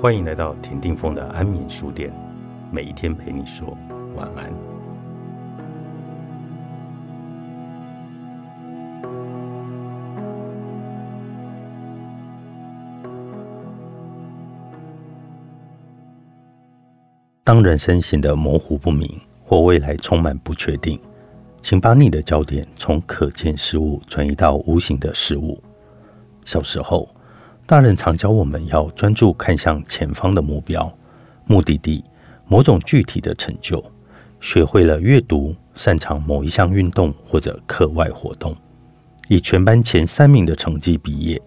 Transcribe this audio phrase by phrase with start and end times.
[0.00, 2.10] 欢迎来到田定峰的安眠书店，
[2.72, 3.76] 每一天陪你说
[4.16, 4.50] 晚安。
[17.44, 19.06] 当人生显得模糊不明，
[19.44, 20.98] 或未来充满不确定，
[21.60, 25.62] 请把你的焦点从可见事物转移到无形的事物。
[26.46, 27.06] 小时候。
[27.70, 30.92] 大人常教我们要专注看向前方的目标、
[31.46, 32.04] 目的地、
[32.48, 33.80] 某种具体的成就。
[34.40, 38.56] 学会了阅读，擅长某一项运动或者课外活动，
[39.28, 41.40] 以全班前三名的成绩毕业，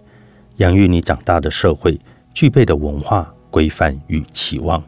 [0.60, 2.00] 养育你长大的社会
[2.34, 4.82] 具备的文化规范与期望，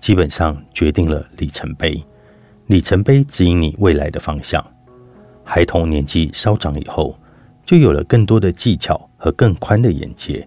[0.00, 2.04] 基本上决定了里程碑。
[2.66, 4.60] 里程碑指引你未来的方向。
[5.44, 7.16] 孩童年纪稍长以后，
[7.64, 10.44] 就有了更多的技巧和更宽的眼界。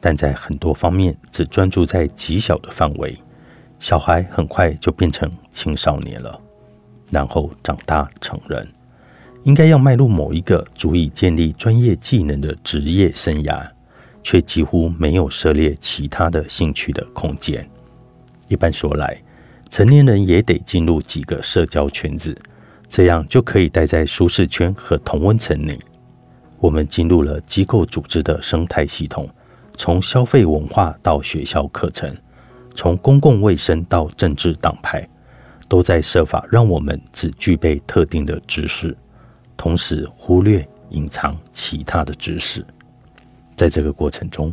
[0.00, 3.14] 但在很多方面只专注在极小的范围，
[3.78, 6.40] 小孩很快就变成青少年了，
[7.10, 8.66] 然后长大成人，
[9.44, 13.68] 应该要迈入某一个足以建立专业技能的职业生涯，
[14.22, 17.68] 却几乎没有涉猎其他的兴趣的空间。
[18.48, 19.22] 一般说来，
[19.68, 22.34] 成年人也得进入几个社交圈子，
[22.88, 25.78] 这样就可以待在舒适圈和同温层内。
[26.58, 29.28] 我们进入了机构组织的生态系统。
[29.82, 32.14] 从消费文化到学校课程，
[32.74, 35.08] 从公共卫生到政治党派，
[35.70, 38.94] 都在设法让我们只具备特定的知识，
[39.56, 42.62] 同时忽略隐藏其他的知识。
[43.56, 44.52] 在这个过程中，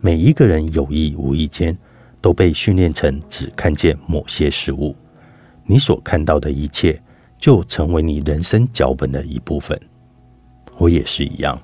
[0.00, 1.78] 每一个人有意无意间
[2.20, 4.92] 都被训练成只看见某些事物。
[5.66, 7.00] 你所看到的一切，
[7.38, 9.80] 就成为你人生脚本的一部分。
[10.78, 11.56] 我也是一样，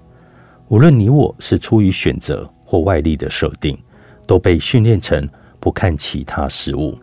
[0.68, 2.48] 无论你我是出于选择。
[2.70, 3.76] 或外力的设定，
[4.28, 6.96] 都被训练成不看其他事物。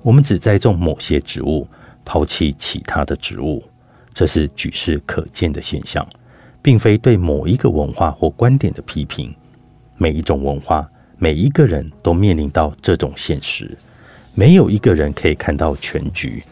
[0.00, 1.66] 我们只栽种某些植物，
[2.04, 3.64] 抛弃其他的植物。
[4.14, 6.06] 这是举世可见的现象，
[6.62, 9.34] 并非对某一个文化或观点的批评。
[9.96, 13.76] 每一种文化，每一个人都面临到这种现实。
[14.34, 16.44] 没有一个人可以看到全局，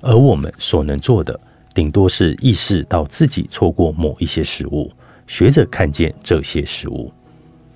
[0.00, 1.38] 而我们所能做的，
[1.74, 4.92] 顶多是意识到自己错过某一些事物，
[5.26, 7.12] 学着看见这些事物。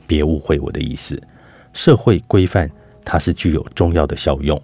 [0.06, 1.20] 别误会我的意思，
[1.72, 2.70] 社会规范
[3.04, 4.60] 它是具有重要的效用，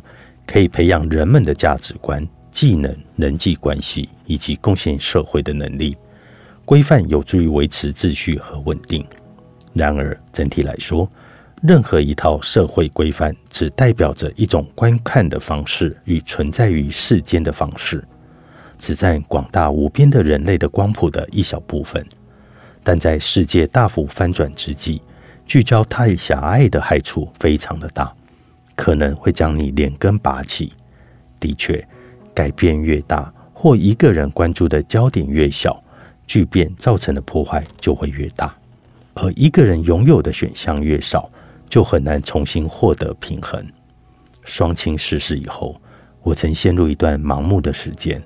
[0.46, 5.96] 可以培养人们的价值观、技能、人际关系以及贡献社会的能力。
[6.64, 9.04] 规范有助于维持秩序和稳定。
[9.74, 11.10] 然而，整体来说，
[11.62, 18.02] 任何一套社会规范只代表着一种观看的方式与存在于世间的方式，
[18.78, 22.04] 只占广大无边的人类的光谱的一小部分。
[22.84, 25.00] 但在世界大幅翻转之际，
[25.52, 28.10] 聚焦太狭隘的害处非常的大，
[28.74, 30.72] 可能会将你连根拔起。
[31.38, 31.86] 的确，
[32.32, 35.78] 改变越大，或一个人关注的焦点越小，
[36.26, 38.56] 巨变造成的破坏就会越大。
[39.12, 41.30] 而一个人拥有的选项越少，
[41.68, 43.62] 就很难重新获得平衡。
[44.44, 45.78] 双亲逝世以后，
[46.22, 48.22] 我曾陷入一段盲目的时间。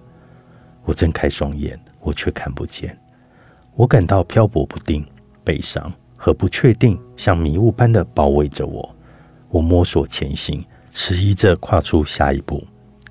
[0.85, 2.97] 我睁开双眼，我却看不见。
[3.75, 5.05] 我感到漂泊不定，
[5.43, 5.93] 悲伤。
[6.27, 8.93] 和不确定像迷雾般的包围着我，
[9.49, 10.61] 我摸索前行，
[10.91, 12.67] 迟疑着跨出下一步，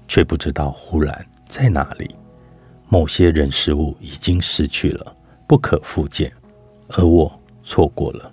[0.06, 2.14] 却不知道忽然在哪里，
[2.90, 5.16] 某些人事物已经失去了，
[5.48, 6.30] 不可复见，
[6.90, 7.32] 而我
[7.64, 8.30] 错过了。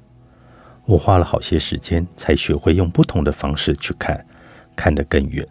[0.85, 4.27] 我花了好些时间才学会用不同的方式去看，
[4.75, 5.47] 看得更远，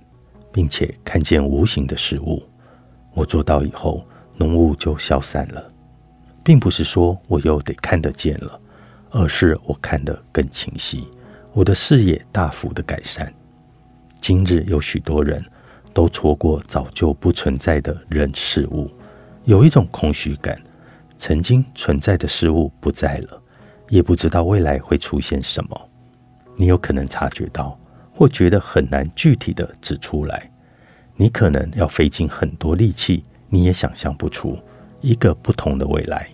[0.51, 2.43] 并且看见无形的事物。
[3.13, 4.05] 我做到以后，
[4.35, 5.65] 浓雾就消散了，
[6.43, 8.59] 并不是说我又得看得见了。
[9.11, 11.05] 而是我看得更清晰，
[11.53, 13.31] 我的视野大幅的改善。
[14.21, 15.43] 今日有许多人
[15.93, 18.89] 都错过早就不存在的人事物，
[19.43, 20.59] 有一种空虚感，
[21.17, 23.41] 曾经存在的事物不在了，
[23.89, 25.89] 也不知道未来会出现什么。
[26.55, 27.77] 你有可能察觉到，
[28.15, 30.49] 或觉得很难具体的指出来。
[31.17, 34.57] 你可能要费尽很多力气，你也想象不出
[35.01, 36.29] 一个不同的未来。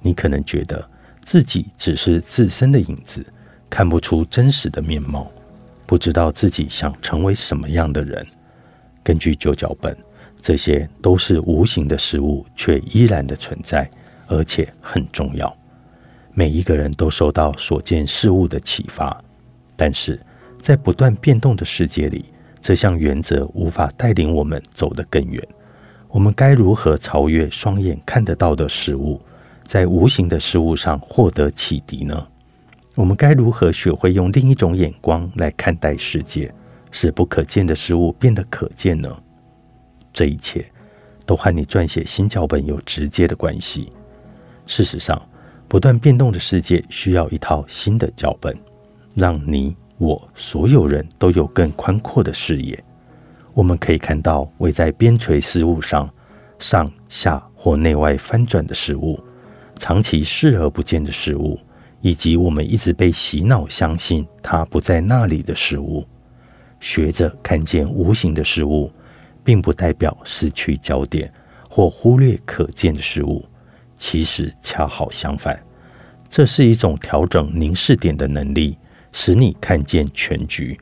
[0.00, 0.88] 你可能觉得。
[1.26, 3.26] 自己只是自身的影子，
[3.68, 5.28] 看不出真实的面貌，
[5.84, 8.24] 不知道自己想成为什么样的人。
[9.02, 9.94] 根据旧脚本，
[10.40, 13.90] 这些都是无形的事物，却依然的存在，
[14.28, 15.54] 而且很重要。
[16.32, 19.20] 每一个人都受到所见事物的启发，
[19.74, 20.20] 但是
[20.62, 22.26] 在不断变动的世界里，
[22.60, 25.42] 这项原则无法带领我们走得更远。
[26.06, 29.20] 我们该如何超越双眼看得到的事物？
[29.66, 32.26] 在无形的事物上获得启迪呢？
[32.94, 36.52] 我们该如何学会用另一种眼光来看待世界，
[36.90, 39.14] 使不可见的事物变得可见呢？
[40.12, 40.64] 这一切
[41.26, 43.92] 都和你撰写新脚本有直接的关系。
[44.66, 45.20] 事实上，
[45.68, 48.56] 不断变动的世界需要一套新的脚本，
[49.14, 52.82] 让你我所有人都有更宽阔的视野。
[53.52, 56.08] 我们可以看到围在边陲事物上
[56.58, 59.18] 上下或内外翻转的事物，
[59.78, 61.58] 长期视而不见的事物。
[62.02, 66.06] 以及我们一直被洗脑相信它不在那里的事物，
[66.78, 68.92] 学着看见无形的事物，
[69.42, 71.32] 并不代表失去焦点
[71.68, 73.44] 或忽略可见的事物。
[73.96, 75.58] 其实恰好相反，
[76.28, 78.78] 这是一种调整凝视点的能力，
[79.10, 80.78] 使你看见全局，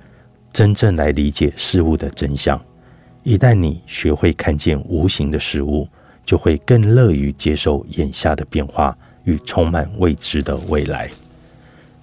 [0.52, 2.60] 真正来理解事物的真相。
[3.22, 5.88] 一旦你学会看见无形的事物，
[6.24, 8.96] 就会更乐于接受眼下的变化。
[9.26, 11.10] 与充满未知的未来，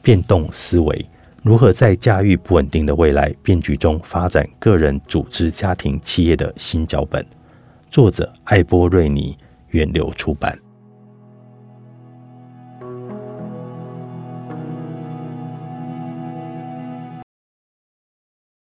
[0.02, 1.06] 变动思维
[1.44, 7.24] 如何在驾驭不稳定的未来变局中发展个人、组织、家庭、企业的新脚本？
[7.92, 9.38] 作者：艾波瑞尼，
[9.70, 10.58] 远流出版。